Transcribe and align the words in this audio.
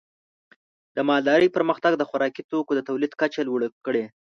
د 0.95 0.97
مالدارۍ 1.09 1.49
پرمختګ 1.57 1.93
د 1.97 2.03
خوراکي 2.09 2.43
توکو 2.51 2.71
د 2.75 2.79
تولید 2.89 3.11
کچه 3.21 3.41
لوړه 3.47 3.67
کړې. 3.85 4.03